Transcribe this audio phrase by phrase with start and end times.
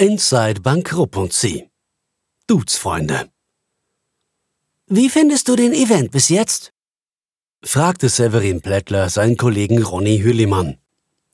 [0.00, 1.70] Inside Bankrupt und Sie.
[2.46, 3.30] Dudes, Freunde.
[4.86, 6.72] Wie findest du den Event bis jetzt?
[7.64, 10.76] fragte Severin Plättler seinen Kollegen Ronny Hüllimann.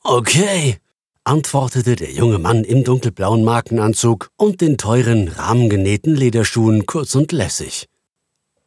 [0.02, 0.78] Okay,
[1.24, 7.90] antwortete der junge Mann im dunkelblauen Markenanzug und den teuren, rahmengenähten Lederschuhen kurz und lässig.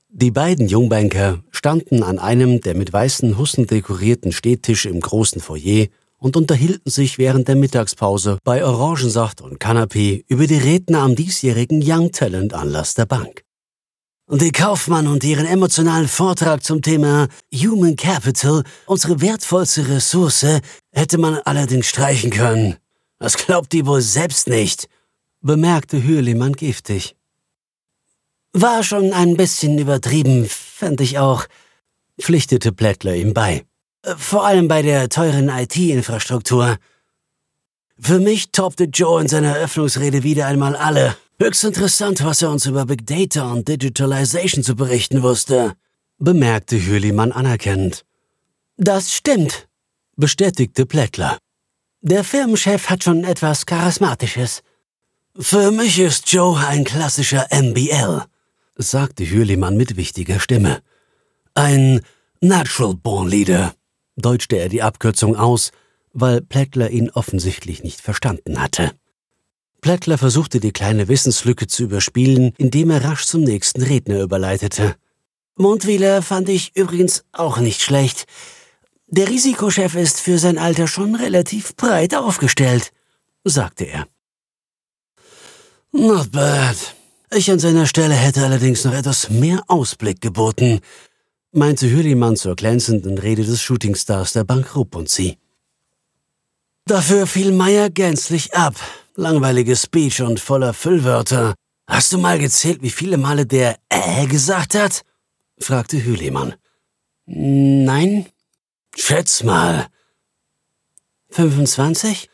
[0.09, 5.87] Die beiden Jungbanker standen an einem der mit weißen Hussen dekorierten Stehtische im großen Foyer
[6.19, 11.81] und unterhielten sich während der Mittagspause bei Orangensacht und Canapé über die Redner am diesjährigen
[11.83, 13.43] Young Talent Anlass der Bank.
[14.29, 20.45] Die Kaufmann und ihren emotionalen Vortrag zum Thema Human Capital, unsere wertvollste Ressource,
[20.91, 22.75] hätte man allerdings streichen können.
[23.19, 24.89] Das glaubt die wohl selbst nicht,
[25.41, 27.15] bemerkte Hürlimann giftig.
[28.53, 31.45] War schon ein bisschen übertrieben, fand ich auch,
[32.19, 33.66] pflichtete Plättler ihm bei.
[34.15, 36.77] Vor allem bei der teuren IT-Infrastruktur.
[37.99, 41.17] Für mich toppte Joe in seiner Eröffnungsrede wieder einmal alle.
[41.39, 45.73] Höchst interessant, was er uns über Big Data und Digitalization zu berichten wusste,
[46.19, 48.05] bemerkte Hürlimann anerkennend.
[48.77, 49.67] Das stimmt,
[50.15, 51.37] bestätigte Plättler.
[52.01, 54.63] Der Firmenchef hat schon etwas Charismatisches.
[55.37, 58.23] Für mich ist Joe ein klassischer MBL,
[58.77, 60.81] sagte Hürlimann mit wichtiger Stimme.
[61.55, 62.01] Ein
[62.39, 63.73] Natural Born Leader
[64.17, 65.71] deutschte er die Abkürzung aus,
[66.13, 68.91] weil Plättler ihn offensichtlich nicht verstanden hatte.
[69.81, 74.95] Plättler versuchte die kleine Wissenslücke zu überspielen, indem er rasch zum nächsten Redner überleitete.
[75.55, 78.25] Mundwieler fand ich übrigens auch nicht schlecht.
[79.07, 82.91] Der Risikochef ist für sein Alter schon relativ breit aufgestellt,
[83.43, 84.07] sagte er.
[85.91, 86.75] Not bad.
[87.31, 90.81] Ich an seiner Stelle hätte allerdings noch etwas mehr Ausblick geboten,
[91.57, 95.37] meinte Hürlimann zur glänzenden Rede des Shootingstars der Bank Rupp und sie.
[96.85, 98.75] Dafür fiel Meyer gänzlich ab.
[99.15, 101.55] Langweiliges Speech und voller Füllwörter.
[101.87, 105.01] Hast du mal gezählt, wie viele Male der äh gesagt hat?
[105.59, 106.53] fragte Hürlimann.
[107.25, 108.27] Nein.
[108.95, 109.87] Schätz mal.
[111.31, 112.29] 25?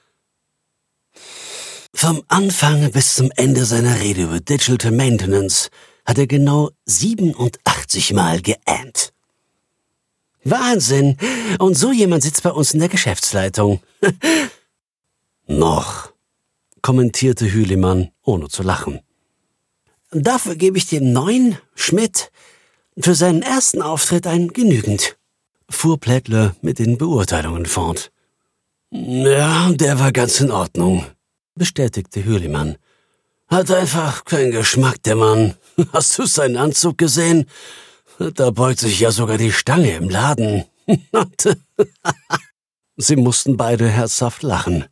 [1.95, 5.69] Vom Anfang bis zum Ende seiner Rede über Digital Maintenance
[6.05, 9.12] hat er genau 87 Mal geähnt.
[10.43, 11.17] Wahnsinn!
[11.59, 13.81] Und so jemand sitzt bei uns in der Geschäftsleitung.
[15.47, 16.11] Noch,
[16.81, 18.99] kommentierte Hülimann, ohne zu lachen.
[20.11, 22.31] Dafür gebe ich dem neuen Schmidt
[22.97, 25.17] für seinen ersten Auftritt ein genügend,
[25.69, 28.11] fuhr Plättler mit den Beurteilungen fort.
[28.91, 31.05] Ja, der war ganz in Ordnung,
[31.55, 32.77] bestätigte Hürlimann.
[33.47, 35.55] Hat einfach keinen Geschmack, der Mann.
[35.93, 37.45] Hast du seinen Anzug gesehen?
[38.19, 40.65] Da beugt sich ja sogar die Stange im Laden.
[42.97, 44.85] Sie mussten beide herzhaft lachen.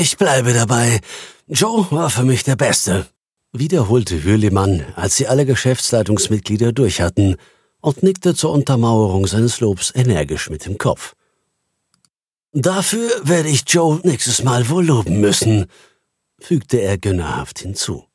[0.00, 1.00] Ich bleibe dabei.
[1.48, 3.06] Joe war für mich der Beste,
[3.52, 7.36] wiederholte Hürlimann, als sie alle Geschäftsleitungsmitglieder durch hatten,
[7.80, 11.14] und nickte zur Untermauerung seines Lobs energisch mit dem Kopf.
[12.52, 15.66] Dafür werde ich Joe nächstes Mal wohl loben müssen,
[16.40, 18.05] fügte er gönnerhaft hinzu.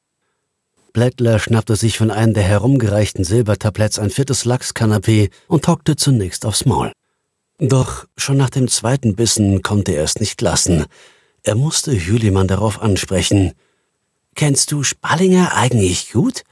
[0.93, 6.65] Blättler schnappte sich von einem der herumgereichten Silbertabletts ein viertes Lachskanapee und hockte zunächst aufs
[6.65, 6.91] Maul.
[7.59, 10.85] Doch schon nach dem zweiten Bissen konnte er es nicht lassen.
[11.43, 13.53] Er musste Hülimann darauf ansprechen.
[14.35, 16.43] Kennst du Spallinger eigentlich gut?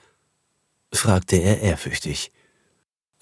[0.94, 2.32] fragte er ehrfürchtig.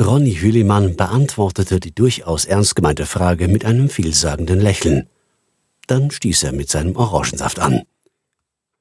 [0.02, 5.10] Ronny Hülimann beantwortete die durchaus ernst gemeinte Frage mit einem vielsagenden Lächeln.
[5.88, 7.84] Dann stieß er mit seinem Orangensaft an.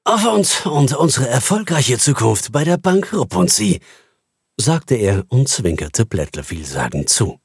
[0.09, 3.12] Auf uns und unsere erfolgreiche Zukunft bei der Bank
[3.47, 3.81] Sie,
[4.56, 7.41] sagte er und zwinkerte Blättler vielsagend zu.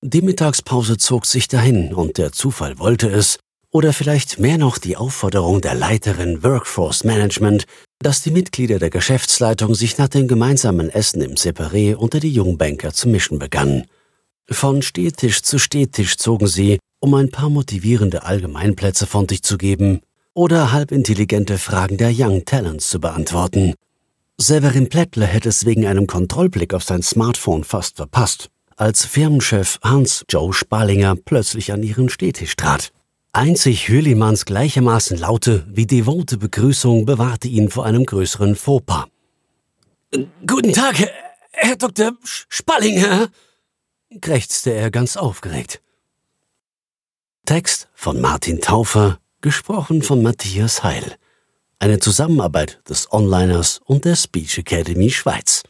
[0.00, 3.40] Die Mittagspause zog sich dahin und der Zufall wollte es,
[3.72, 7.64] oder vielleicht mehr noch die Aufforderung der Leiterin Workforce Management,
[7.98, 12.92] dass die Mitglieder der Geschäftsleitung sich nach dem gemeinsamen Essen im Separé unter die Jungbanker
[12.92, 13.86] zu mischen begannen.
[14.48, 20.02] Von Stehtisch zu Stehtisch zogen sie, um ein paar motivierende Allgemeinplätze von sich zu geben,
[20.34, 23.74] oder halbintelligente Fragen der Young Talents zu beantworten.
[24.36, 30.24] Severin Plättler hätte es wegen einem Kontrollblick auf sein Smartphone fast verpasst, als Firmenchef Hans
[30.28, 32.92] Joe Spalinger plötzlich an ihren Stehtisch trat.
[33.32, 39.06] Einzig Hürlimanns gleichermaßen laute wie devote Begrüßung bewahrte ihn vor einem größeren Fauxpas.
[40.44, 40.96] Guten Tag,
[41.52, 42.12] Herr Dr.
[42.24, 43.28] Spallinger,
[44.20, 45.80] krächzte er ganz aufgeregt.
[47.46, 51.16] Text von Martin Taufer gesprochen von Matthias Heil.
[51.78, 55.62] Eine Zusammenarbeit des Onliners und der Speech Academy Schweiz.